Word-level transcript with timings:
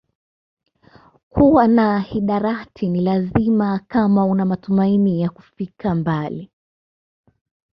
Kuwa 1.29 1.67
na 1.67 1.99
hidarati 1.99 2.87
ni 2.89 3.01
lazima 3.01 3.79
kama 3.87 4.25
una 4.25 4.45
matumaini 4.45 5.21
ya 5.21 5.29
kufika 5.29 5.95
mbali 5.95 6.51